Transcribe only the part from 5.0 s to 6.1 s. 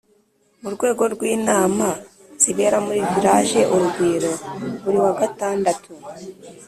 wa gatandatu